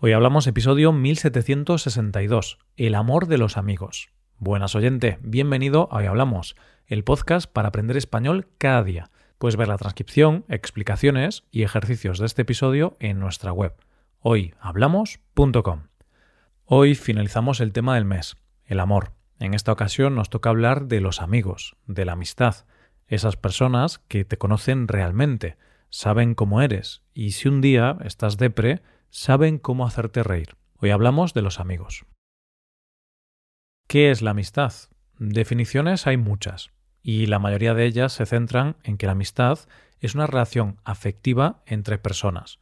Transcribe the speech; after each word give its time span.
Hoy 0.00 0.12
hablamos 0.12 0.46
episodio 0.46 0.92
1762, 0.92 2.60
El 2.76 2.94
amor 2.94 3.26
de 3.26 3.36
los 3.36 3.56
amigos. 3.56 4.10
Buenas 4.38 4.76
oyente, 4.76 5.18
bienvenido 5.22 5.88
a 5.90 5.96
Hoy 5.96 6.06
Hablamos, 6.06 6.54
el 6.86 7.02
podcast 7.02 7.52
para 7.52 7.70
aprender 7.70 7.96
español 7.96 8.46
cada 8.58 8.84
día. 8.84 9.10
Puedes 9.38 9.56
ver 9.56 9.66
la 9.66 9.76
transcripción, 9.76 10.44
explicaciones 10.48 11.42
y 11.50 11.64
ejercicios 11.64 12.20
de 12.20 12.26
este 12.26 12.42
episodio 12.42 12.96
en 13.00 13.18
nuestra 13.18 13.50
web, 13.52 13.74
hoyhablamos.com. 14.20 15.88
Hoy 16.64 16.94
finalizamos 16.94 17.58
el 17.58 17.72
tema 17.72 17.96
del 17.96 18.04
mes, 18.04 18.36
el 18.66 18.78
amor. 18.78 19.14
En 19.40 19.52
esta 19.52 19.72
ocasión 19.72 20.14
nos 20.14 20.30
toca 20.30 20.50
hablar 20.50 20.86
de 20.86 21.00
los 21.00 21.20
amigos, 21.20 21.74
de 21.88 22.04
la 22.04 22.12
amistad, 22.12 22.66
esas 23.08 23.36
personas 23.36 23.98
que 24.06 24.24
te 24.24 24.38
conocen 24.38 24.86
realmente, 24.86 25.56
saben 25.90 26.36
cómo 26.36 26.62
eres 26.62 27.02
y 27.14 27.32
si 27.32 27.48
un 27.48 27.60
día 27.60 27.98
estás 28.04 28.36
depre, 28.36 28.80
saben 29.10 29.58
cómo 29.58 29.86
hacerte 29.86 30.22
reír. 30.22 30.56
Hoy 30.78 30.90
hablamos 30.90 31.34
de 31.34 31.42
los 31.42 31.60
amigos. 31.60 32.04
¿Qué 33.86 34.10
es 34.10 34.22
la 34.22 34.32
amistad? 34.32 34.72
Definiciones 35.18 36.06
hay 36.06 36.16
muchas, 36.16 36.70
y 37.02 37.26
la 37.26 37.38
mayoría 37.38 37.74
de 37.74 37.86
ellas 37.86 38.12
se 38.12 38.26
centran 38.26 38.76
en 38.84 38.98
que 38.98 39.06
la 39.06 39.12
amistad 39.12 39.58
es 40.00 40.14
una 40.14 40.26
relación 40.26 40.78
afectiva 40.84 41.62
entre 41.66 41.98
personas, 41.98 42.60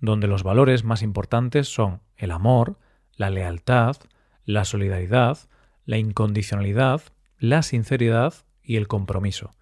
donde 0.00 0.28
los 0.28 0.44
valores 0.44 0.84
más 0.84 1.02
importantes 1.02 1.68
son 1.68 2.00
el 2.16 2.30
amor, 2.30 2.78
la 3.16 3.30
lealtad, 3.30 3.96
la 4.44 4.64
solidaridad, 4.64 5.38
la 5.84 5.98
incondicionalidad, 5.98 7.02
la 7.38 7.62
sinceridad 7.62 8.34
y 8.62 8.76
el 8.76 8.86
compromiso, 8.86 9.56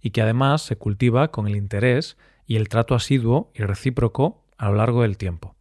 y 0.00 0.10
que 0.10 0.22
además 0.22 0.62
se 0.62 0.76
cultiva 0.76 1.30
con 1.30 1.46
el 1.46 1.56
interés 1.56 2.16
y 2.46 2.56
el 2.56 2.68
trato 2.68 2.94
asiduo 2.94 3.52
y 3.54 3.62
recíproco 3.62 4.44
a 4.56 4.70
lo 4.70 4.76
largo 4.76 5.02
del 5.02 5.18
tiempo 5.18 5.53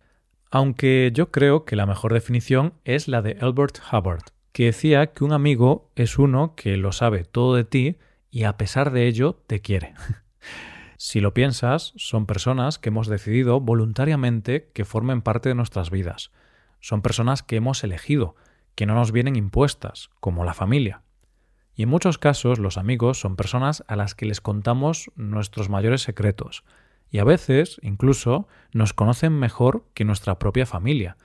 aunque 0.54 1.10
yo 1.12 1.32
creo 1.32 1.66
que 1.66 1.76
la 1.76 1.88
mejor 1.88 2.14
definición 2.14 2.76
es 2.86 3.08
la 3.08 3.24
de 3.24 3.40
Albert 3.42 3.80
Hubbard, 3.92 4.22
que 4.52 4.66
decía 4.66 5.08
que 5.08 5.24
un 5.24 5.34
amigo 5.34 5.90
es 5.96 6.20
uno 6.20 6.54
que 6.56 6.78
lo 6.78 6.92
sabe 6.92 7.24
todo 7.24 7.56
de 7.56 7.64
ti 7.64 7.98
y 8.30 8.44
a 8.44 8.56
pesar 8.56 8.92
de 8.92 9.08
ello 9.08 9.42
te 9.48 9.62
quiere. 9.62 9.96
si 10.98 11.22
lo 11.22 11.34
piensas, 11.34 11.94
son 11.96 12.28
personas 12.28 12.78
que 12.78 12.90
hemos 12.90 13.08
decidido 13.08 13.62
voluntariamente 13.62 14.70
que 14.76 14.86
formen 14.86 15.24
parte 15.24 15.50
de 15.50 15.56
nuestras 15.56 15.90
vidas. 15.90 16.30
Son 16.82 17.02
personas 17.02 17.42
que 17.42 17.56
hemos 17.56 17.84
elegido, 17.84 18.36
que 18.76 18.86
no 18.86 18.94
nos 18.94 19.12
vienen 19.12 19.36
impuestas, 19.36 20.12
como 20.20 20.44
la 20.44 20.54
familia. 20.54 21.02
Y 21.74 21.82
en 21.82 21.90
muchos 21.90 22.20
casos 22.20 22.60
los 22.60 22.78
amigos 22.78 23.20
son 23.20 23.38
personas 23.38 23.84
a 23.88 23.96
las 23.96 24.14
que 24.14 24.28
les 24.28 24.40
contamos 24.40 25.10
nuestros 25.16 25.70
mayores 25.70 26.04
secretos, 26.04 26.64
y 27.14 27.20
a 27.20 27.24
veces, 27.24 27.80
incluso, 27.84 28.48
nos 28.72 28.94
conocen 28.94 29.38
mejor 29.38 29.86
que 29.94 30.04
nuestra 30.04 30.40
propia 30.40 30.66
familia. 30.66 31.16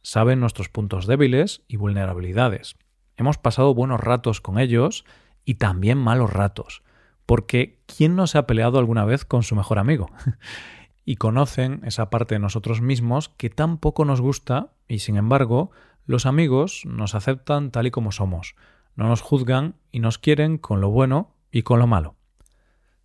Saben 0.00 0.38
nuestros 0.38 0.68
puntos 0.68 1.08
débiles 1.08 1.64
y 1.66 1.78
vulnerabilidades. 1.78 2.76
Hemos 3.16 3.38
pasado 3.38 3.74
buenos 3.74 4.00
ratos 4.00 4.40
con 4.40 4.60
ellos 4.60 5.04
y 5.44 5.54
también 5.54 5.98
malos 5.98 6.32
ratos. 6.32 6.84
Porque 7.26 7.80
¿quién 7.86 8.14
no 8.14 8.28
se 8.28 8.38
ha 8.38 8.46
peleado 8.46 8.78
alguna 8.78 9.04
vez 9.04 9.24
con 9.24 9.42
su 9.42 9.56
mejor 9.56 9.80
amigo? 9.80 10.12
y 11.04 11.16
conocen 11.16 11.80
esa 11.84 12.08
parte 12.08 12.36
de 12.36 12.38
nosotros 12.38 12.80
mismos 12.80 13.28
que 13.28 13.50
tan 13.50 13.78
poco 13.78 14.04
nos 14.04 14.20
gusta 14.20 14.74
y 14.86 15.00
sin 15.00 15.16
embargo 15.16 15.72
los 16.06 16.24
amigos 16.24 16.82
nos 16.86 17.16
aceptan 17.16 17.72
tal 17.72 17.88
y 17.88 17.90
como 17.90 18.12
somos, 18.12 18.54
no 18.94 19.08
nos 19.08 19.22
juzgan 19.22 19.74
y 19.90 19.98
nos 19.98 20.18
quieren 20.18 20.56
con 20.56 20.80
lo 20.80 20.90
bueno 20.90 21.34
y 21.50 21.62
con 21.62 21.80
lo 21.80 21.88
malo. 21.88 22.14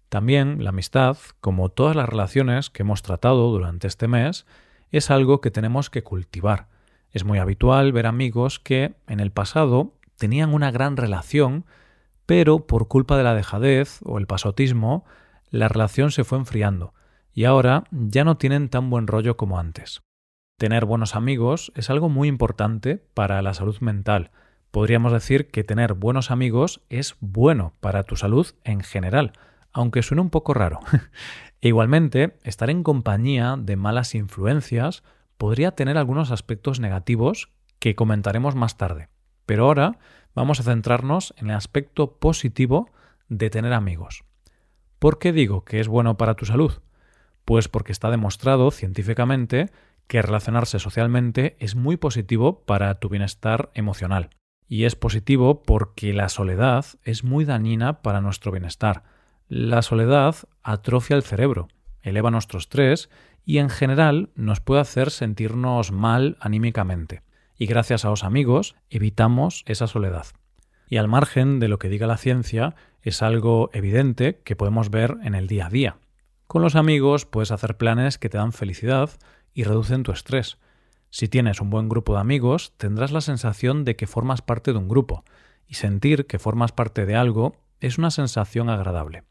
También 0.09 0.63
la 0.63 0.69
amistad, 0.69 1.17
como 1.41 1.69
todas 1.69 1.95
las 1.95 2.07
relaciones 2.07 2.69
que 2.69 2.83
hemos 2.83 3.01
tratado 3.01 3.51
durante 3.51 3.87
este 3.87 4.07
mes, 4.07 4.45
es 4.91 5.11
algo 5.11 5.41
que 5.41 5.51
tenemos 5.51 5.89
que 5.89 6.03
cultivar. 6.03 6.67
Es 7.11 7.25
muy 7.25 7.39
habitual 7.39 7.91
ver 7.91 8.05
amigos 8.05 8.59
que 8.59 8.95
en 9.07 9.19
el 9.19 9.31
pasado 9.31 9.93
tenían 10.17 10.53
una 10.53 10.71
gran 10.71 10.97
relación, 10.97 11.65
pero 12.25 12.67
por 12.67 12.87
culpa 12.87 13.17
de 13.17 13.23
la 13.23 13.35
dejadez 13.35 13.99
o 14.03 14.17
el 14.17 14.27
pasotismo, 14.27 15.05
la 15.49 15.67
relación 15.67 16.11
se 16.11 16.23
fue 16.23 16.37
enfriando 16.37 16.93
y 17.33 17.45
ahora 17.45 17.83
ya 17.91 18.23
no 18.23 18.37
tienen 18.37 18.69
tan 18.69 18.89
buen 18.89 19.07
rollo 19.07 19.37
como 19.37 19.59
antes. 19.59 20.01
Tener 20.57 20.85
buenos 20.85 21.15
amigos 21.15 21.71
es 21.75 21.89
algo 21.89 22.09
muy 22.09 22.27
importante 22.27 22.97
para 23.13 23.41
la 23.43 23.53
salud 23.53 23.77
mental. 23.79 24.31
Podríamos 24.71 25.11
decir 25.13 25.51
que 25.51 25.63
tener 25.63 25.93
buenos 25.93 26.31
amigos 26.31 26.81
es 26.89 27.15
bueno 27.19 27.73
para 27.79 28.03
tu 28.03 28.15
salud 28.15 28.47
en 28.63 28.81
general, 28.81 29.33
aunque 29.77 30.01
suene 30.01 30.21
un 30.21 30.31
poco 30.31 30.55
raro. 30.55 30.79
e 31.61 31.67
igualmente, 31.67 32.39
estar 32.43 32.71
en 32.71 32.81
compañía 32.81 33.55
de 33.59 33.75
malas 33.75 34.15
influencias 34.15 35.03
podría 35.37 35.71
tener 35.71 35.99
algunos 35.99 36.31
aspectos 36.31 36.79
negativos 36.79 37.51
que 37.77 37.95
comentaremos 37.95 38.55
más 38.55 38.77
tarde. 38.77 39.09
Pero 39.45 39.65
ahora 39.65 39.99
vamos 40.33 40.59
a 40.59 40.63
centrarnos 40.63 41.35
en 41.37 41.51
el 41.51 41.55
aspecto 41.55 42.17
positivo 42.17 42.89
de 43.29 43.51
tener 43.51 43.71
amigos. 43.71 44.23
¿Por 44.97 45.19
qué 45.19 45.31
digo 45.31 45.63
que 45.63 45.79
es 45.79 45.87
bueno 45.87 46.17
para 46.17 46.33
tu 46.33 46.47
salud? 46.47 46.81
Pues 47.45 47.67
porque 47.67 47.91
está 47.91 48.09
demostrado 48.09 48.71
científicamente 48.71 49.69
que 50.07 50.23
relacionarse 50.23 50.79
socialmente 50.79 51.55
es 51.59 51.75
muy 51.75 51.97
positivo 51.97 52.65
para 52.65 52.95
tu 52.95 53.09
bienestar 53.09 53.69
emocional. 53.75 54.31
Y 54.67 54.85
es 54.85 54.95
positivo 54.95 55.61
porque 55.61 56.13
la 56.13 56.29
soledad 56.29 56.85
es 57.03 57.23
muy 57.23 57.45
dañina 57.45 58.01
para 58.01 58.21
nuestro 58.21 58.51
bienestar 58.51 59.03
la 59.47 59.81
soledad 59.81 60.35
atrofia 60.63 61.15
el 61.15 61.23
cerebro, 61.23 61.69
eleva 62.01 62.31
nuestro 62.31 62.59
estrés 62.59 63.09
y 63.45 63.59
en 63.59 63.69
general 63.69 64.29
nos 64.35 64.59
puede 64.59 64.81
hacer 64.81 65.09
sentirnos 65.09 65.91
mal 65.91 66.37
anímicamente. 66.39 67.21
Y 67.57 67.65
gracias 67.65 68.05
a 68.05 68.09
los 68.09 68.23
amigos 68.23 68.75
evitamos 68.89 69.63
esa 69.65 69.87
soledad. 69.87 70.25
Y 70.89 70.97
al 70.97 71.07
margen 71.07 71.59
de 71.59 71.67
lo 71.67 71.79
que 71.79 71.89
diga 71.89 72.07
la 72.07 72.17
ciencia, 72.17 72.75
es 73.01 73.21
algo 73.21 73.69
evidente 73.73 74.41
que 74.43 74.55
podemos 74.55 74.89
ver 74.89 75.17
en 75.23 75.33
el 75.33 75.47
día 75.47 75.67
a 75.67 75.69
día. 75.69 75.97
Con 76.45 76.61
los 76.61 76.75
amigos 76.75 77.25
puedes 77.25 77.51
hacer 77.51 77.77
planes 77.77 78.17
que 78.17 78.29
te 78.29 78.37
dan 78.37 78.53
felicidad 78.53 79.11
y 79.53 79.63
reducen 79.63 80.03
tu 80.03 80.11
estrés. 80.11 80.57
Si 81.09 81.27
tienes 81.27 81.61
un 81.61 81.69
buen 81.69 81.89
grupo 81.89 82.13
de 82.13 82.19
amigos, 82.19 82.73
tendrás 82.77 83.11
la 83.11 83.21
sensación 83.21 83.85
de 83.85 83.95
que 83.95 84.07
formas 84.07 84.41
parte 84.41 84.71
de 84.71 84.77
un 84.77 84.89
grupo, 84.89 85.23
y 85.67 85.75
sentir 85.75 86.27
que 86.27 86.39
formas 86.39 86.71
parte 86.71 87.05
de 87.05 87.15
algo 87.15 87.55
es 87.79 87.97
una 87.97 88.11
sensación 88.11 88.69
agradable. 88.69 89.23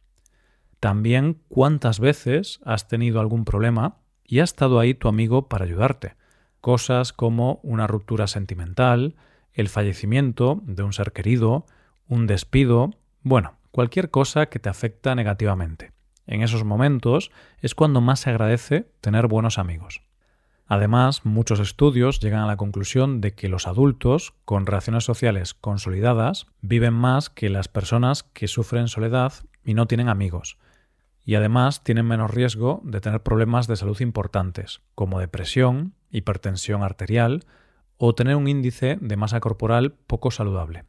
También 0.80 1.38
cuántas 1.48 2.00
veces 2.00 2.60
has 2.64 2.88
tenido 2.88 3.20
algún 3.20 3.44
problema 3.44 3.96
y 4.24 4.40
ha 4.40 4.44
estado 4.44 4.78
ahí 4.78 4.94
tu 4.94 5.08
amigo 5.08 5.48
para 5.48 5.64
ayudarte. 5.64 6.16
Cosas 6.60 7.12
como 7.12 7.60
una 7.62 7.86
ruptura 7.86 8.26
sentimental, 8.26 9.16
el 9.52 9.68
fallecimiento 9.68 10.60
de 10.64 10.82
un 10.82 10.92
ser 10.92 11.12
querido, 11.12 11.66
un 12.08 12.26
despido, 12.26 12.90
bueno, 13.22 13.56
cualquier 13.70 14.10
cosa 14.10 14.46
que 14.46 14.58
te 14.58 14.68
afecta 14.68 15.14
negativamente. 15.14 15.92
En 16.26 16.42
esos 16.42 16.64
momentos 16.64 17.30
es 17.60 17.74
cuando 17.74 18.00
más 18.00 18.20
se 18.20 18.30
agradece 18.30 18.90
tener 19.00 19.28
buenos 19.28 19.58
amigos. 19.58 20.02
Además, 20.66 21.24
muchos 21.24 21.60
estudios 21.60 22.18
llegan 22.18 22.40
a 22.40 22.46
la 22.46 22.56
conclusión 22.56 23.20
de 23.20 23.34
que 23.34 23.48
los 23.48 23.68
adultos 23.68 24.34
con 24.44 24.66
relaciones 24.66 25.04
sociales 25.04 25.54
consolidadas 25.54 26.46
viven 26.60 26.92
más 26.92 27.30
que 27.30 27.48
las 27.48 27.68
personas 27.68 28.24
que 28.24 28.48
sufren 28.48 28.88
soledad 28.88 29.32
y 29.64 29.74
no 29.74 29.86
tienen 29.86 30.08
amigos, 30.08 30.58
y 31.26 31.34
además 31.34 31.82
tienen 31.82 32.06
menos 32.06 32.30
riesgo 32.30 32.80
de 32.84 33.00
tener 33.00 33.20
problemas 33.20 33.66
de 33.66 33.74
salud 33.74 34.00
importantes, 34.00 34.80
como 34.94 35.18
depresión, 35.18 35.92
hipertensión 36.12 36.84
arterial 36.84 37.44
o 37.98 38.14
tener 38.14 38.36
un 38.36 38.46
índice 38.46 38.96
de 39.00 39.16
masa 39.16 39.40
corporal 39.40 39.92
poco 40.06 40.30
saludable. 40.30 40.84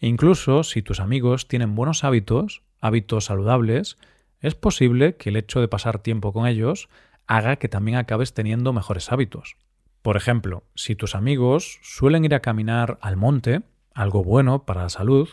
E 0.00 0.08
incluso 0.08 0.64
si 0.64 0.80
tus 0.80 0.98
amigos 0.98 1.46
tienen 1.46 1.74
buenos 1.74 2.04
hábitos, 2.04 2.62
hábitos 2.80 3.26
saludables, 3.26 3.98
es 4.40 4.54
posible 4.54 5.16
que 5.16 5.28
el 5.28 5.36
hecho 5.36 5.60
de 5.60 5.68
pasar 5.68 5.98
tiempo 5.98 6.32
con 6.32 6.46
ellos 6.46 6.88
haga 7.26 7.56
que 7.56 7.68
también 7.68 7.98
acabes 7.98 8.32
teniendo 8.32 8.72
mejores 8.72 9.12
hábitos. 9.12 9.56
Por 10.00 10.16
ejemplo, 10.16 10.64
si 10.74 10.96
tus 10.96 11.14
amigos 11.14 11.80
suelen 11.82 12.24
ir 12.24 12.34
a 12.34 12.40
caminar 12.40 12.96
al 13.02 13.18
monte, 13.18 13.60
algo 13.92 14.24
bueno 14.24 14.64
para 14.64 14.84
la 14.84 14.88
salud, 14.88 15.28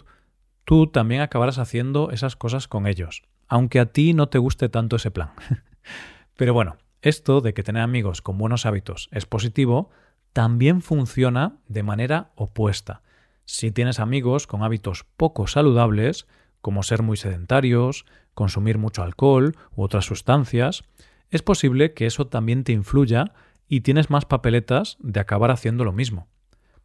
tú 0.65 0.87
también 0.87 1.21
acabarás 1.21 1.59
haciendo 1.59 2.11
esas 2.11 2.35
cosas 2.35 2.67
con 2.67 2.87
ellos 2.87 3.23
aunque 3.51 3.81
a 3.81 3.87
ti 3.87 4.13
no 4.13 4.29
te 4.29 4.37
guste 4.37 4.69
tanto 4.69 4.95
ese 4.95 5.11
plan. 5.11 5.31
Pero 6.37 6.53
bueno, 6.53 6.77
esto 7.01 7.41
de 7.41 7.53
que 7.53 7.63
tener 7.63 7.83
amigos 7.83 8.21
con 8.21 8.37
buenos 8.37 8.65
hábitos 8.65 9.09
es 9.11 9.25
positivo, 9.25 9.89
también 10.31 10.81
funciona 10.81 11.57
de 11.67 11.83
manera 11.83 12.31
opuesta. 12.35 13.01
Si 13.43 13.69
tienes 13.69 13.99
amigos 13.99 14.47
con 14.47 14.63
hábitos 14.63 15.05
poco 15.17 15.47
saludables, 15.47 16.27
como 16.61 16.81
ser 16.81 17.03
muy 17.03 17.17
sedentarios, 17.17 18.05
consumir 18.33 18.77
mucho 18.77 19.03
alcohol 19.03 19.57
u 19.75 19.83
otras 19.83 20.05
sustancias, 20.05 20.85
es 21.29 21.41
posible 21.41 21.93
que 21.93 22.05
eso 22.05 22.27
también 22.27 22.63
te 22.63 22.71
influya 22.71 23.33
y 23.67 23.81
tienes 23.81 24.09
más 24.09 24.23
papeletas 24.23 24.95
de 25.01 25.19
acabar 25.19 25.51
haciendo 25.51 25.83
lo 25.83 25.91
mismo. 25.91 26.29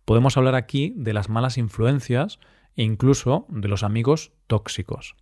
Podemos 0.04 0.36
hablar 0.36 0.56
aquí 0.56 0.92
de 0.96 1.12
las 1.12 1.28
malas 1.28 1.58
influencias 1.58 2.40
e 2.74 2.82
incluso 2.82 3.46
de 3.50 3.68
los 3.68 3.84
amigos 3.84 4.32
tóxicos. 4.48 5.14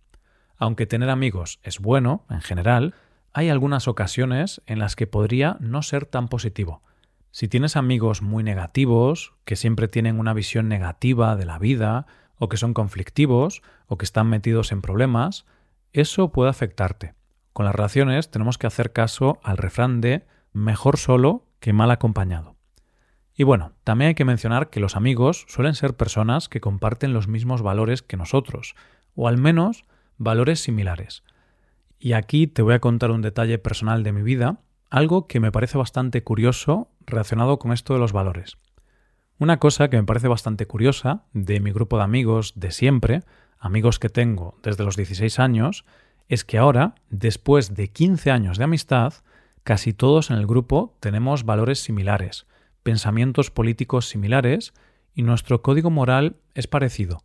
Aunque 0.57 0.85
tener 0.85 1.09
amigos 1.09 1.59
es 1.63 1.79
bueno, 1.79 2.25
en 2.29 2.41
general, 2.41 2.95
hay 3.33 3.49
algunas 3.49 3.87
ocasiones 3.87 4.61
en 4.65 4.79
las 4.79 4.95
que 4.95 5.07
podría 5.07 5.57
no 5.59 5.81
ser 5.81 6.05
tan 6.05 6.27
positivo. 6.29 6.81
Si 7.31 7.49
tienes 7.49 7.75
amigos 7.75 8.21
muy 8.21 8.43
negativos, 8.43 9.33
que 9.43 9.57
siempre 9.57 9.89
tienen 9.89 10.19
una 10.19 10.33
visión 10.33 10.69
negativa 10.69 11.35
de 11.35 11.45
la 11.45 11.59
vida, 11.59 12.07
o 12.37 12.47
que 12.47 12.57
son 12.57 12.73
conflictivos, 12.73 13.61
o 13.87 13.97
que 13.97 14.05
están 14.05 14.27
metidos 14.27 14.71
en 14.71 14.81
problemas, 14.81 15.45
eso 15.91 16.31
puede 16.31 16.49
afectarte. 16.49 17.13
Con 17.51 17.65
las 17.65 17.75
relaciones 17.75 18.31
tenemos 18.31 18.57
que 18.57 18.67
hacer 18.67 18.93
caso 18.93 19.39
al 19.43 19.57
refrán 19.57 20.01
de 20.01 20.25
mejor 20.53 20.97
solo 20.97 21.45
que 21.59 21.73
mal 21.73 21.91
acompañado. 21.91 22.55
Y 23.33 23.43
bueno, 23.43 23.73
también 23.83 24.09
hay 24.09 24.15
que 24.15 24.23
mencionar 24.23 24.69
que 24.69 24.79
los 24.79 24.95
amigos 24.95 25.45
suelen 25.49 25.75
ser 25.75 25.97
personas 25.97 26.47
que 26.47 26.61
comparten 26.61 27.13
los 27.13 27.27
mismos 27.27 27.61
valores 27.61 28.01
que 28.01 28.15
nosotros, 28.15 28.75
o 29.13 29.27
al 29.27 29.37
menos 29.37 29.85
valores 30.17 30.61
similares. 30.61 31.23
Y 31.99 32.13
aquí 32.13 32.47
te 32.47 32.61
voy 32.61 32.73
a 32.73 32.79
contar 32.79 33.11
un 33.11 33.21
detalle 33.21 33.57
personal 33.57 34.03
de 34.03 34.11
mi 34.11 34.21
vida, 34.21 34.59
algo 34.89 35.27
que 35.27 35.39
me 35.39 35.51
parece 35.51 35.77
bastante 35.77 36.23
curioso 36.23 36.89
relacionado 37.05 37.59
con 37.59 37.71
esto 37.71 37.93
de 37.93 37.99
los 37.99 38.13
valores. 38.13 38.57
Una 39.37 39.57
cosa 39.59 39.89
que 39.89 39.97
me 39.97 40.03
parece 40.03 40.27
bastante 40.27 40.65
curiosa 40.65 41.23
de 41.33 41.59
mi 41.59 41.71
grupo 41.71 41.97
de 41.97 42.03
amigos 42.03 42.53
de 42.55 42.71
siempre, 42.71 43.23
amigos 43.59 43.99
que 43.99 44.09
tengo 44.09 44.57
desde 44.63 44.85
los 44.85 44.95
16 44.95 45.39
años, 45.39 45.85
es 46.29 46.45
que 46.45 46.57
ahora, 46.57 46.95
después 47.09 47.75
de 47.75 47.89
15 47.89 48.31
años 48.31 48.57
de 48.57 48.63
amistad, 48.63 49.13
casi 49.63 49.93
todos 49.93 50.31
en 50.31 50.37
el 50.37 50.47
grupo 50.47 50.95
tenemos 50.99 51.43
valores 51.43 51.79
similares, 51.79 52.45
pensamientos 52.83 53.51
políticos 53.51 54.07
similares 54.07 54.73
y 55.13 55.23
nuestro 55.23 55.61
código 55.61 55.89
moral 55.89 56.37
es 56.53 56.67
parecido. 56.67 57.23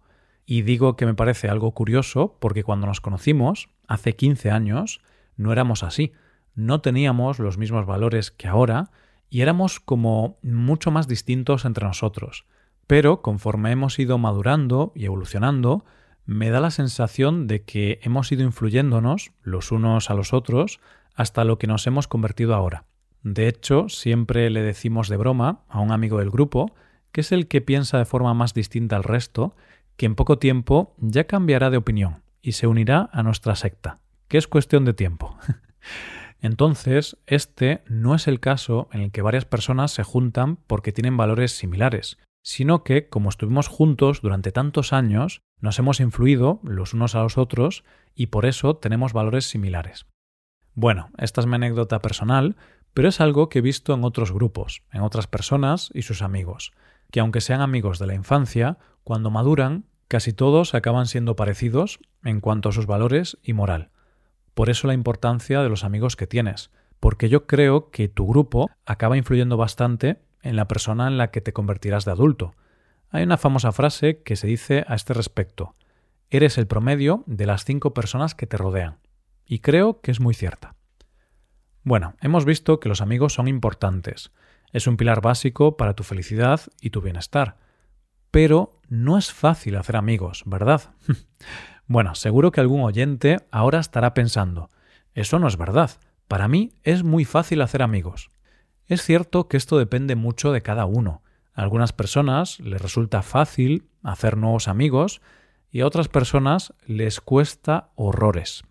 Y 0.50 0.62
digo 0.62 0.96
que 0.96 1.06
me 1.06 1.14
parece 1.14 1.48
algo 1.48 1.70
curioso 1.70 2.36
porque 2.40 2.64
cuando 2.64 2.88
nos 2.88 3.00
conocimos, 3.00 3.68
hace 3.86 4.16
15 4.16 4.50
años, 4.50 5.00
no 5.36 5.52
éramos 5.52 5.84
así, 5.84 6.10
no 6.56 6.80
teníamos 6.80 7.38
los 7.38 7.56
mismos 7.56 7.86
valores 7.86 8.32
que 8.32 8.48
ahora 8.48 8.90
y 9.28 9.42
éramos 9.42 9.78
como 9.78 10.40
mucho 10.42 10.90
más 10.90 11.06
distintos 11.06 11.64
entre 11.64 11.86
nosotros. 11.86 12.46
Pero 12.88 13.22
conforme 13.22 13.70
hemos 13.70 13.96
ido 14.00 14.18
madurando 14.18 14.90
y 14.96 15.04
evolucionando, 15.04 15.84
me 16.26 16.50
da 16.50 16.58
la 16.58 16.72
sensación 16.72 17.46
de 17.46 17.62
que 17.62 18.00
hemos 18.02 18.32
ido 18.32 18.42
influyéndonos 18.42 19.30
los 19.42 19.70
unos 19.70 20.10
a 20.10 20.14
los 20.14 20.32
otros 20.32 20.80
hasta 21.14 21.44
lo 21.44 21.60
que 21.60 21.68
nos 21.68 21.86
hemos 21.86 22.08
convertido 22.08 22.56
ahora. 22.56 22.86
De 23.22 23.46
hecho, 23.46 23.88
siempre 23.88 24.50
le 24.50 24.62
decimos 24.62 25.08
de 25.08 25.16
broma 25.16 25.60
a 25.68 25.78
un 25.78 25.92
amigo 25.92 26.18
del 26.18 26.30
grupo, 26.30 26.74
que 27.12 27.20
es 27.20 27.30
el 27.30 27.46
que 27.46 27.60
piensa 27.60 27.98
de 27.98 28.04
forma 28.04 28.34
más 28.34 28.52
distinta 28.52 28.96
al 28.96 29.04
resto, 29.04 29.54
que 30.00 30.06
en 30.06 30.14
poco 30.14 30.38
tiempo 30.38 30.94
ya 30.96 31.24
cambiará 31.24 31.68
de 31.68 31.76
opinión 31.76 32.22
y 32.40 32.52
se 32.52 32.66
unirá 32.66 33.10
a 33.12 33.22
nuestra 33.22 33.54
secta, 33.54 33.98
que 34.28 34.38
es 34.38 34.48
cuestión 34.48 34.86
de 34.86 34.94
tiempo. 34.94 35.36
Entonces, 36.40 37.18
este 37.26 37.82
no 37.86 38.14
es 38.14 38.26
el 38.26 38.40
caso 38.40 38.88
en 38.92 39.02
el 39.02 39.10
que 39.10 39.20
varias 39.20 39.44
personas 39.44 39.92
se 39.92 40.02
juntan 40.02 40.56
porque 40.56 40.92
tienen 40.92 41.18
valores 41.18 41.52
similares, 41.52 42.16
sino 42.42 42.82
que, 42.82 43.10
como 43.10 43.28
estuvimos 43.28 43.68
juntos 43.68 44.22
durante 44.22 44.52
tantos 44.52 44.94
años, 44.94 45.42
nos 45.58 45.78
hemos 45.78 46.00
influido 46.00 46.60
los 46.62 46.94
unos 46.94 47.14
a 47.14 47.22
los 47.22 47.36
otros 47.36 47.84
y 48.14 48.28
por 48.28 48.46
eso 48.46 48.76
tenemos 48.76 49.12
valores 49.12 49.50
similares. 49.50 50.06
Bueno, 50.72 51.10
esta 51.18 51.42
es 51.42 51.46
mi 51.46 51.56
anécdota 51.56 51.98
personal, 51.98 52.56
pero 52.94 53.08
es 53.08 53.20
algo 53.20 53.50
que 53.50 53.58
he 53.58 53.62
visto 53.62 53.92
en 53.92 54.04
otros 54.04 54.32
grupos, 54.32 54.82
en 54.92 55.02
otras 55.02 55.26
personas 55.26 55.90
y 55.92 56.00
sus 56.00 56.22
amigos, 56.22 56.72
que 57.10 57.20
aunque 57.20 57.42
sean 57.42 57.60
amigos 57.60 57.98
de 57.98 58.06
la 58.06 58.14
infancia, 58.14 58.78
cuando 59.04 59.30
maduran, 59.30 59.89
casi 60.10 60.32
todos 60.32 60.74
acaban 60.74 61.06
siendo 61.06 61.36
parecidos 61.36 62.00
en 62.24 62.40
cuanto 62.40 62.68
a 62.68 62.72
sus 62.72 62.86
valores 62.86 63.38
y 63.44 63.52
moral. 63.52 63.90
Por 64.54 64.68
eso 64.68 64.88
la 64.88 64.94
importancia 64.94 65.62
de 65.62 65.68
los 65.68 65.84
amigos 65.84 66.16
que 66.16 66.26
tienes, 66.26 66.72
porque 66.98 67.28
yo 67.28 67.46
creo 67.46 67.90
que 67.92 68.08
tu 68.08 68.26
grupo 68.26 68.68
acaba 68.84 69.16
influyendo 69.16 69.56
bastante 69.56 70.20
en 70.42 70.56
la 70.56 70.66
persona 70.66 71.06
en 71.06 71.16
la 71.16 71.30
que 71.30 71.40
te 71.40 71.52
convertirás 71.52 72.04
de 72.04 72.10
adulto. 72.10 72.56
Hay 73.10 73.22
una 73.22 73.36
famosa 73.36 73.70
frase 73.70 74.20
que 74.24 74.34
se 74.34 74.48
dice 74.48 74.84
a 74.88 74.96
este 74.96 75.14
respecto. 75.14 75.76
Eres 76.28 76.58
el 76.58 76.66
promedio 76.66 77.22
de 77.26 77.46
las 77.46 77.64
cinco 77.64 77.94
personas 77.94 78.34
que 78.34 78.48
te 78.48 78.56
rodean. 78.56 78.98
Y 79.46 79.60
creo 79.60 80.00
que 80.00 80.10
es 80.10 80.18
muy 80.18 80.34
cierta. 80.34 80.74
Bueno, 81.84 82.16
hemos 82.20 82.44
visto 82.44 82.80
que 82.80 82.88
los 82.88 83.00
amigos 83.00 83.34
son 83.34 83.46
importantes. 83.46 84.32
Es 84.72 84.88
un 84.88 84.96
pilar 84.96 85.20
básico 85.20 85.76
para 85.76 85.94
tu 85.94 86.02
felicidad 86.02 86.62
y 86.80 86.90
tu 86.90 87.00
bienestar. 87.00 87.58
Pero 88.30 88.80
no 88.88 89.18
es 89.18 89.32
fácil 89.32 89.76
hacer 89.76 89.96
amigos, 89.96 90.42
¿verdad? 90.46 90.94
Bueno, 91.86 92.14
seguro 92.14 92.52
que 92.52 92.60
algún 92.60 92.82
oyente 92.82 93.38
ahora 93.50 93.80
estará 93.80 94.14
pensando, 94.14 94.70
eso 95.12 95.40
no 95.40 95.48
es 95.48 95.56
verdad, 95.56 95.90
para 96.28 96.46
mí 96.46 96.70
es 96.84 97.02
muy 97.02 97.24
fácil 97.24 97.62
hacer 97.62 97.82
amigos. 97.82 98.30
Es 98.86 99.02
cierto 99.02 99.48
que 99.48 99.56
esto 99.56 99.76
depende 99.76 100.14
mucho 100.14 100.52
de 100.52 100.62
cada 100.62 100.84
uno. 100.84 101.24
A 101.52 101.62
algunas 101.62 101.92
personas 101.92 102.60
les 102.60 102.80
resulta 102.80 103.22
fácil 103.22 103.88
hacer 104.04 104.36
nuevos 104.36 104.68
amigos 104.68 105.20
y 105.72 105.80
a 105.80 105.86
otras 105.88 106.06
personas 106.06 106.74
les 106.86 107.20
cuesta 107.20 107.90
horrores. 107.96 108.62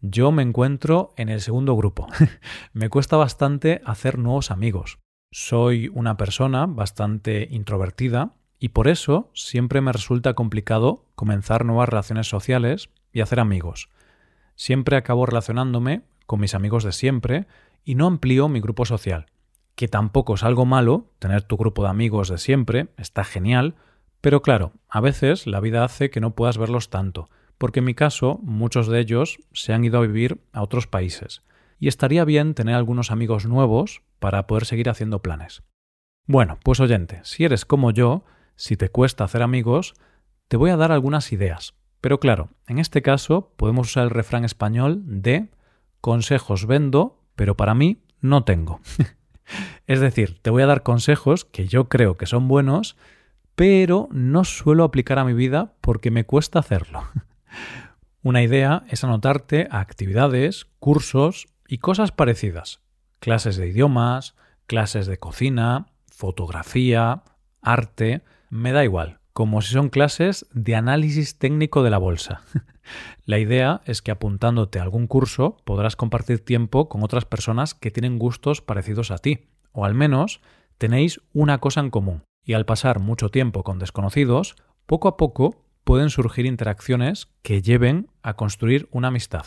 Yo 0.00 0.32
me 0.32 0.42
encuentro 0.42 1.14
en 1.16 1.28
el 1.28 1.40
segundo 1.40 1.76
grupo. 1.76 2.08
me 2.72 2.88
cuesta 2.88 3.16
bastante 3.16 3.80
hacer 3.84 4.18
nuevos 4.18 4.50
amigos. 4.50 4.98
Soy 5.30 5.88
una 5.94 6.16
persona 6.16 6.66
bastante 6.66 7.46
introvertida 7.50 8.34
y 8.58 8.70
por 8.70 8.88
eso 8.88 9.30
siempre 9.34 9.80
me 9.80 9.92
resulta 9.92 10.34
complicado 10.34 11.04
comenzar 11.14 11.64
nuevas 11.64 11.88
relaciones 11.88 12.28
sociales 12.28 12.90
y 13.12 13.20
hacer 13.20 13.40
amigos. 13.40 13.88
Siempre 14.56 14.96
acabo 14.96 15.26
relacionándome 15.26 16.02
con 16.26 16.40
mis 16.40 16.54
amigos 16.54 16.84
de 16.84 16.92
siempre 16.92 17.46
y 17.84 17.94
no 17.94 18.06
amplío 18.06 18.48
mi 18.48 18.60
grupo 18.60 18.84
social, 18.84 19.26
que 19.74 19.88
tampoco 19.88 20.34
es 20.34 20.42
algo 20.42 20.66
malo, 20.66 21.06
tener 21.18 21.42
tu 21.42 21.56
grupo 21.56 21.84
de 21.84 21.90
amigos 21.90 22.28
de 22.28 22.38
siempre 22.38 22.88
está 22.96 23.24
genial, 23.24 23.76
pero 24.20 24.42
claro, 24.42 24.72
a 24.88 25.00
veces 25.00 25.46
la 25.46 25.60
vida 25.60 25.84
hace 25.84 26.10
que 26.10 26.20
no 26.20 26.34
puedas 26.34 26.58
verlos 26.58 26.90
tanto, 26.90 27.30
porque 27.56 27.78
en 27.78 27.84
mi 27.84 27.94
caso 27.94 28.40
muchos 28.42 28.88
de 28.88 28.98
ellos 28.98 29.38
se 29.52 29.72
han 29.72 29.84
ido 29.84 29.98
a 29.98 30.02
vivir 30.02 30.40
a 30.52 30.62
otros 30.62 30.88
países, 30.88 31.42
y 31.78 31.86
estaría 31.86 32.24
bien 32.24 32.54
tener 32.54 32.74
algunos 32.74 33.12
amigos 33.12 33.46
nuevos 33.46 34.02
para 34.18 34.48
poder 34.48 34.64
seguir 34.64 34.90
haciendo 34.90 35.22
planes. 35.22 35.62
Bueno, 36.26 36.58
pues 36.64 36.80
oyente, 36.80 37.20
si 37.22 37.44
eres 37.44 37.64
como 37.64 37.92
yo, 37.92 38.24
si 38.58 38.76
te 38.76 38.88
cuesta 38.88 39.22
hacer 39.22 39.40
amigos, 39.40 39.94
te 40.48 40.56
voy 40.56 40.70
a 40.70 40.76
dar 40.76 40.90
algunas 40.90 41.32
ideas. 41.32 41.74
Pero 42.00 42.18
claro, 42.18 42.50
en 42.66 42.78
este 42.78 43.02
caso 43.02 43.52
podemos 43.56 43.88
usar 43.88 44.04
el 44.04 44.10
refrán 44.10 44.44
español 44.44 45.00
de 45.04 45.48
consejos 46.00 46.66
vendo, 46.66 47.22
pero 47.36 47.56
para 47.56 47.74
mí 47.74 48.02
no 48.20 48.42
tengo. 48.42 48.80
es 49.86 50.00
decir, 50.00 50.40
te 50.42 50.50
voy 50.50 50.62
a 50.62 50.66
dar 50.66 50.82
consejos 50.82 51.44
que 51.44 51.68
yo 51.68 51.88
creo 51.88 52.16
que 52.16 52.26
son 52.26 52.48
buenos, 52.48 52.96
pero 53.54 54.08
no 54.10 54.44
suelo 54.44 54.82
aplicar 54.82 55.20
a 55.20 55.24
mi 55.24 55.34
vida 55.34 55.74
porque 55.80 56.10
me 56.10 56.24
cuesta 56.24 56.58
hacerlo. 56.58 57.04
Una 58.22 58.42
idea 58.42 58.84
es 58.88 59.04
anotarte 59.04 59.68
a 59.70 59.78
actividades, 59.78 60.66
cursos 60.80 61.46
y 61.68 61.78
cosas 61.78 62.10
parecidas. 62.10 62.80
Clases 63.20 63.56
de 63.56 63.68
idiomas, 63.68 64.34
clases 64.66 65.06
de 65.06 65.18
cocina, 65.18 65.86
fotografía, 66.10 67.22
arte, 67.62 68.22
me 68.50 68.72
da 68.72 68.84
igual, 68.84 69.18
como 69.32 69.62
si 69.62 69.72
son 69.72 69.88
clases 69.88 70.46
de 70.52 70.74
análisis 70.74 71.38
técnico 71.38 71.82
de 71.82 71.90
la 71.90 71.98
bolsa. 71.98 72.42
la 73.24 73.38
idea 73.38 73.82
es 73.84 74.02
que 74.02 74.10
apuntándote 74.10 74.78
a 74.78 74.82
algún 74.82 75.06
curso 75.06 75.58
podrás 75.64 75.96
compartir 75.96 76.44
tiempo 76.44 76.88
con 76.88 77.02
otras 77.02 77.24
personas 77.24 77.74
que 77.74 77.90
tienen 77.90 78.18
gustos 78.18 78.62
parecidos 78.62 79.10
a 79.10 79.18
ti, 79.18 79.46
o 79.72 79.84
al 79.84 79.94
menos 79.94 80.40
tenéis 80.78 81.20
una 81.32 81.58
cosa 81.58 81.80
en 81.80 81.90
común, 81.90 82.22
y 82.44 82.54
al 82.54 82.66
pasar 82.66 82.98
mucho 83.00 83.28
tiempo 83.28 83.62
con 83.62 83.78
desconocidos, 83.78 84.56
poco 84.86 85.08
a 85.08 85.16
poco 85.16 85.64
pueden 85.84 86.10
surgir 86.10 86.46
interacciones 86.46 87.28
que 87.42 87.62
lleven 87.62 88.08
a 88.22 88.34
construir 88.34 88.88
una 88.90 89.08
amistad. 89.08 89.46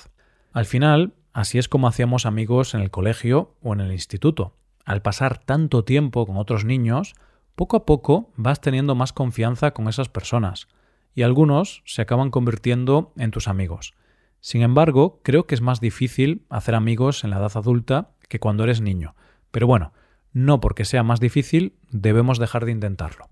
Al 0.53 0.65
final, 0.65 1.13
así 1.34 1.58
es 1.58 1.67
como 1.67 1.88
hacíamos 1.88 2.25
amigos 2.25 2.74
en 2.74 2.81
el 2.81 2.91
colegio 2.91 3.55
o 3.62 3.74
en 3.74 3.81
el 3.81 3.91
instituto. 3.91 4.55
Al 4.86 5.01
pasar 5.01 5.38
tanto 5.38 5.84
tiempo 5.84 6.25
con 6.25 6.38
otros 6.38 6.65
niños, 6.65 7.13
poco 7.55 7.77
a 7.77 7.86
poco 7.86 8.31
vas 8.36 8.62
teniendo 8.62 8.96
más 8.96 9.13
confianza 9.13 9.72
con 9.72 9.88
esas 9.88 10.10
personas 10.10 10.67
y 11.13 11.24
algunos 11.24 11.84
se 11.86 12.01
acaban 12.01 12.31
convirtiendo 12.31 13.13
en 13.17 13.31
tus 13.31 13.48
amigos. 13.48 13.93
Sin 14.39 14.62
embargo, 14.62 15.22
creo 15.24 15.46
que 15.46 15.55
es 15.55 15.62
más 15.62 15.79
difícil 15.79 16.46
hacer 16.50 16.74
amigos 16.75 17.24
en 17.24 17.29
la 17.29 17.38
edad 17.38 17.51
adulta 17.55 18.12
que 18.27 18.39
cuando 18.39 18.63
eres 18.63 18.81
niño. 18.81 19.15
Pero 19.51 19.67
bueno, 19.67 19.93
no 20.34 20.62
porque 20.62 20.86
sea 20.86 21.03
más 21.03 21.20
difícil 21.20 21.75
debemos 21.91 22.39
dejar 22.39 22.65
de 22.65 22.72
intentarlo. 22.72 23.29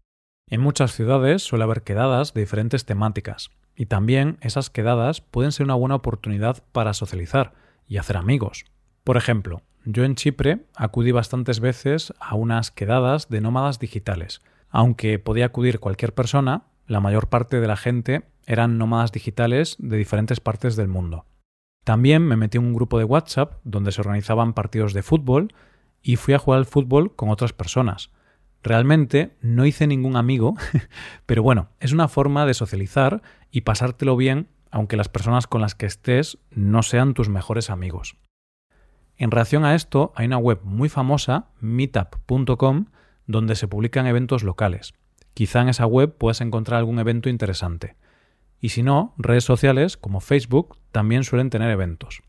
En 0.47 0.61
muchas 0.61 0.93
ciudades 0.93 1.43
suele 1.43 1.63
haber 1.63 1.83
quedadas 1.83 2.33
de 2.33 2.41
diferentes 2.41 2.85
temáticas, 2.85 3.51
y 3.75 3.85
también 3.85 4.37
esas 4.41 4.69
quedadas 4.69 5.21
pueden 5.21 5.51
ser 5.51 5.65
una 5.65 5.75
buena 5.75 5.95
oportunidad 5.95 6.63
para 6.71 6.93
socializar 6.93 7.53
y 7.87 7.97
hacer 7.97 8.17
amigos. 8.17 8.65
Por 9.03 9.15
ejemplo, 9.15 9.61
yo 9.85 10.03
en 10.03 10.15
Chipre 10.15 10.65
acudí 10.75 11.11
bastantes 11.11 11.59
veces 11.59 12.13
a 12.19 12.35
unas 12.35 12.71
quedadas 12.71 13.29
de 13.29 13.41
nómadas 13.41 13.79
digitales. 13.79 14.41
Aunque 14.69 15.19
podía 15.19 15.45
acudir 15.45 15.79
cualquier 15.79 16.13
persona, 16.13 16.63
la 16.87 16.99
mayor 16.99 17.27
parte 17.27 17.59
de 17.59 17.67
la 17.67 17.77
gente 17.77 18.23
eran 18.45 18.77
nómadas 18.77 19.11
digitales 19.11 19.75
de 19.79 19.97
diferentes 19.97 20.39
partes 20.39 20.75
del 20.75 20.87
mundo. 20.87 21.25
También 21.83 22.23
me 22.23 22.35
metí 22.35 22.57
en 22.57 22.65
un 22.65 22.73
grupo 22.73 22.99
de 22.99 23.05
WhatsApp 23.05 23.53
donde 23.63 23.91
se 23.91 24.01
organizaban 24.01 24.53
partidos 24.53 24.93
de 24.93 25.03
fútbol 25.03 25.53
y 26.01 26.17
fui 26.17 26.33
a 26.33 26.39
jugar 26.39 26.59
al 26.59 26.65
fútbol 26.65 27.15
con 27.15 27.29
otras 27.29 27.53
personas. 27.53 28.11
Realmente 28.61 29.37
no 29.41 29.65
hice 29.65 29.87
ningún 29.87 30.17
amigo, 30.17 30.55
pero 31.25 31.43
bueno, 31.43 31.69
es 31.79 31.93
una 31.93 32.07
forma 32.07 32.45
de 32.45 32.53
socializar 32.53 33.21
y 33.51 33.61
pasártelo 33.61 34.15
bien 34.15 34.47
aunque 34.71 34.97
las 34.97 35.09
personas 35.09 35.47
con 35.47 35.61
las 35.61 35.75
que 35.75 35.85
estés 35.85 36.37
no 36.51 36.83
sean 36.83 37.13
tus 37.13 37.29
mejores 37.29 37.69
amigos. 37.69 38.17
En 39.19 39.31
relación 39.31 39.65
a 39.65 39.75
esto, 39.75 40.13
hay 40.15 40.27
una 40.27 40.37
web 40.37 40.61
muy 40.63 40.87
famosa, 40.87 41.49
meetup.com, 41.59 42.85
donde 43.27 43.55
se 43.55 43.67
publican 43.67 44.07
eventos 44.07 44.43
locales. 44.43 44.93
Quizá 45.33 45.61
en 45.61 45.67
esa 45.67 45.85
web 45.85 46.15
puedas 46.17 46.39
encontrar 46.39 46.79
algún 46.79 46.99
evento 46.99 47.27
interesante. 47.27 47.97
Y 48.61 48.69
si 48.69 48.81
no, 48.81 49.13
redes 49.17 49.43
sociales 49.43 49.97
como 49.97 50.21
Facebook 50.21 50.77
también 50.93 51.25
suelen 51.25 51.49
tener 51.49 51.69
eventos. 51.69 52.21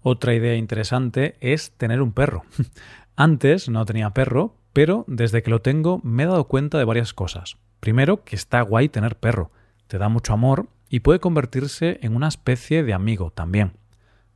Otra 0.00 0.34
idea 0.34 0.56
interesante 0.56 1.36
es 1.40 1.72
tener 1.72 2.00
un 2.00 2.12
perro. 2.12 2.44
Antes 3.14 3.68
no 3.68 3.84
tenía 3.84 4.10
perro, 4.10 4.56
pero 4.72 5.04
desde 5.08 5.42
que 5.42 5.50
lo 5.50 5.60
tengo 5.60 6.00
me 6.02 6.22
he 6.22 6.26
dado 6.26 6.48
cuenta 6.48 6.78
de 6.78 6.84
varias 6.84 7.12
cosas. 7.12 7.58
Primero, 7.80 8.24
que 8.24 8.36
está 8.36 8.62
guay 8.62 8.88
tener 8.88 9.16
perro. 9.16 9.50
Te 9.86 9.98
da 9.98 10.08
mucho 10.08 10.32
amor 10.32 10.68
y 10.88 11.00
puede 11.00 11.20
convertirse 11.20 11.98
en 12.00 12.16
una 12.16 12.28
especie 12.28 12.82
de 12.84 12.94
amigo 12.94 13.30
también. 13.30 13.81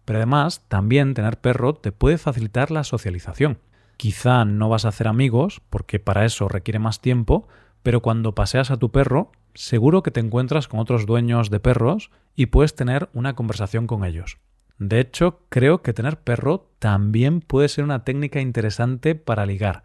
Pero 0.06 0.20
además, 0.20 0.62
también 0.68 1.12
tener 1.12 1.38
perro 1.40 1.74
te 1.74 1.92
puede 1.92 2.16
facilitar 2.16 2.70
la 2.70 2.84
socialización. 2.84 3.58
Quizá 3.98 4.46
no 4.46 4.70
vas 4.70 4.86
a 4.86 4.88
hacer 4.88 5.08
amigos, 5.08 5.60
porque 5.68 5.98
para 5.98 6.24
eso 6.24 6.48
requiere 6.48 6.78
más 6.78 7.02
tiempo, 7.02 7.48
pero 7.82 8.00
cuando 8.00 8.34
paseas 8.34 8.70
a 8.70 8.78
tu 8.78 8.90
perro, 8.90 9.32
seguro 9.54 10.02
que 10.02 10.10
te 10.10 10.20
encuentras 10.20 10.68
con 10.68 10.80
otros 10.80 11.06
dueños 11.06 11.50
de 11.50 11.60
perros 11.60 12.10
y 12.34 12.46
puedes 12.46 12.74
tener 12.74 13.10
una 13.12 13.34
conversación 13.34 13.86
con 13.86 14.04
ellos. 14.04 14.38
De 14.78 15.00
hecho, 15.00 15.40
creo 15.48 15.82
que 15.82 15.92
tener 15.92 16.20
perro 16.20 16.70
también 16.78 17.40
puede 17.40 17.68
ser 17.68 17.84
una 17.84 18.04
técnica 18.04 18.40
interesante 18.40 19.14
para 19.14 19.46
ligar. 19.46 19.82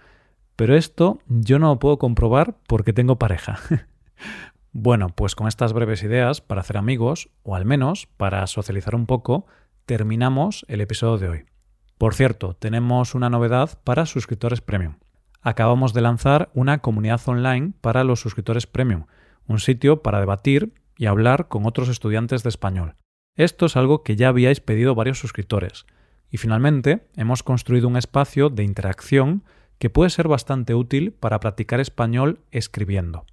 Pero 0.55 0.75
esto 0.75 1.19
yo 1.27 1.57
no 1.59 1.69
lo 1.69 1.79
puedo 1.79 1.97
comprobar 1.97 2.57
porque 2.67 2.93
tengo 2.93 3.17
pareja. 3.17 3.57
bueno, 4.71 5.09
pues 5.15 5.33
con 5.33 5.47
estas 5.47 5.73
breves 5.73 6.03
ideas 6.03 6.41
para 6.41 6.61
hacer 6.61 6.77
amigos, 6.77 7.29
o 7.41 7.55
al 7.55 7.65
menos 7.65 8.07
para 8.17 8.45
socializar 8.47 8.93
un 8.93 9.05
poco, 9.05 9.47
terminamos 9.91 10.65
el 10.69 10.79
episodio 10.79 11.17
de 11.17 11.27
hoy. 11.27 11.45
Por 11.97 12.13
cierto, 12.13 12.53
tenemos 12.53 13.13
una 13.13 13.29
novedad 13.29 13.77
para 13.83 14.05
suscriptores 14.05 14.61
premium. 14.61 14.95
Acabamos 15.41 15.93
de 15.93 15.99
lanzar 15.99 16.49
una 16.53 16.77
comunidad 16.77 17.19
online 17.25 17.73
para 17.81 18.05
los 18.05 18.21
suscriptores 18.21 18.67
premium, 18.67 19.07
un 19.47 19.59
sitio 19.59 20.01
para 20.01 20.21
debatir 20.21 20.73
y 20.95 21.07
hablar 21.07 21.49
con 21.49 21.65
otros 21.65 21.89
estudiantes 21.89 22.41
de 22.41 22.47
español. 22.47 22.95
Esto 23.35 23.65
es 23.65 23.75
algo 23.75 24.01
que 24.01 24.15
ya 24.15 24.29
habíais 24.29 24.61
pedido 24.61 24.95
varios 24.95 25.19
suscriptores. 25.19 25.85
Y 26.29 26.37
finalmente 26.37 27.09
hemos 27.17 27.43
construido 27.43 27.89
un 27.89 27.97
espacio 27.97 28.49
de 28.49 28.63
interacción 28.63 29.43
que 29.77 29.89
puede 29.89 30.09
ser 30.09 30.29
bastante 30.29 30.73
útil 30.73 31.11
para 31.11 31.41
practicar 31.41 31.81
español 31.81 32.39
escribiendo. 32.51 33.25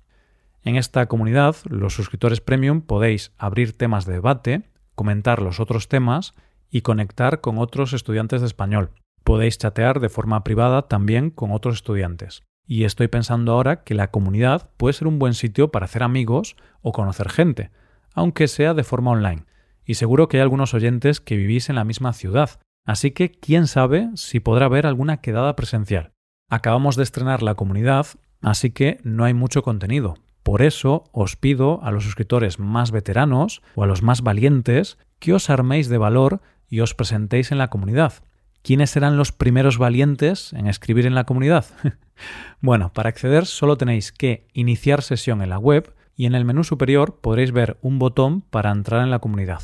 En 0.65 0.75
esta 0.75 1.07
comunidad, 1.07 1.55
los 1.67 1.95
suscriptores 1.95 2.41
premium 2.41 2.81
podéis 2.81 3.31
abrir 3.38 3.79
temas 3.79 4.07
de 4.07 4.15
debate, 4.15 4.62
comentar 4.97 5.41
los 5.41 5.61
otros 5.61 5.87
temas 5.87 6.35
y 6.71 6.83
conectar 6.83 7.41
con 7.41 7.59
otros 7.59 7.93
estudiantes 7.93 8.41
de 8.41 8.47
español. 8.47 8.91
Podéis 9.25 9.59
chatear 9.59 10.01
de 10.01 10.09
forma 10.09 10.45
privada 10.45 10.89
también 10.89 11.31
con 11.31 11.53
otros 11.53 11.77
estudiantes. 11.77 12.43
Y 12.67 12.85
estoy 12.85 13.09
pensando 13.09 13.53
ahora 13.53 13.83
que 13.83 13.95
la 13.95 14.11
comunidad 14.11 14.71
puede 14.77 14.93
ser 14.93 15.09
un 15.09 15.19
buen 15.19 15.35
sitio 15.35 15.71
para 15.71 15.87
hacer 15.87 16.03
amigos 16.03 16.57
o 16.83 16.93
conocer 16.93 17.31
gente, 17.31 17.71
aunque 18.15 18.49
sea 18.49 18.75
de 18.75 18.85
forma 18.85 19.13
online 19.13 19.45
y 19.89 19.95
seguro 19.95 20.29
que 20.29 20.37
hay 20.37 20.43
algunos 20.43 20.75
oyentes 20.75 21.19
que 21.19 21.37
vivís 21.37 21.71
en 21.71 21.77
la 21.77 21.85
misma 21.85 22.13
ciudad, 22.13 22.61
así 22.85 23.11
que 23.11 23.31
quién 23.31 23.67
sabe 23.67 24.11
si 24.17 24.39
podrá 24.39 24.67
haber 24.67 24.87
alguna 24.87 25.23
quedada 25.23 25.57
presencial. 25.57 26.13
Acabamos 26.51 26.95
de 26.95 27.05
estrenar 27.05 27.43
la 27.43 27.55
comunidad, 27.55 28.07
así 28.43 28.71
que 28.71 28.99
no 29.03 29.25
hay 29.25 29.33
mucho 29.33 29.63
contenido. 29.63 30.17
Por 30.43 30.61
eso 30.61 31.05
os 31.13 31.37
pido 31.37 31.83
a 31.83 31.91
los 31.91 32.05
suscriptores 32.05 32.59
más 32.59 32.91
veteranos 32.91 33.63
o 33.75 33.83
a 33.83 33.87
los 33.87 34.03
más 34.03 34.21
valientes 34.21 34.99
que 35.19 35.33
os 35.33 35.49
arméis 35.49 35.89
de 35.89 35.97
valor 35.97 36.43
y 36.69 36.81
os 36.81 36.95
presentéis 36.95 37.53
en 37.53 37.59
la 37.59 37.69
comunidad. 37.69 38.15
¿Quiénes 38.63 38.91
serán 38.91 39.17
los 39.17 39.33
primeros 39.33 39.79
valientes 39.79 40.53
en 40.53 40.67
escribir 40.67 41.07
en 41.07 41.15
la 41.15 41.25
comunidad? 41.25 41.67
bueno, 42.61 42.93
para 42.93 43.09
acceder 43.09 43.47
solo 43.47 43.77
tenéis 43.77 44.13
que 44.13 44.49
iniciar 44.53 45.03
sesión 45.03 45.43
en 45.43 45.51
la 45.51 45.59
web 45.59 45.95
y 46.17 46.27
en 46.27 46.35
el 46.35 46.45
menú 46.45 46.65
superior 46.65 47.21
podréis 47.21 47.53
ver 47.53 47.79
un 47.81 47.99
botón 47.99 48.43
para 48.43 48.71
entrar 48.71 49.03
en 49.03 49.11
la 49.11 49.21
comunidad. 49.21 49.63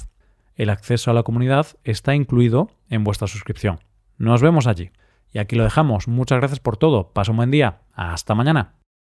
El 0.55 0.71
acceso 0.71 1.11
a 1.11 1.15
la 1.15 1.25
comunidad 1.25 1.67
está 1.83 2.15
incluido 2.15 2.71
en 2.89 3.03
vuestra 3.03 3.27
suscripción. 3.27 3.81
Nos 4.19 4.41
vemos 4.41 4.69
allí. 4.69 4.91
Y 5.33 5.39
aquí 5.39 5.57
lo 5.57 5.65
dejamos. 5.65 6.07
Muchas 6.07 6.39
gracias 6.39 6.61
por 6.61 6.77
todo. 6.77 7.13
Pasa 7.13 7.33
un 7.33 7.39
buen 7.39 7.51
día. 7.51 7.81
Hasta 7.93 8.37
mañana. 8.37 8.84